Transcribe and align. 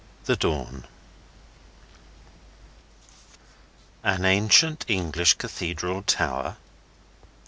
THE 0.25 0.35
DAWN 0.35 0.87
An 4.03 4.25
ancient 4.25 4.83
English 4.87 5.35
Cathedral 5.35 6.01
Tower? 6.01 6.57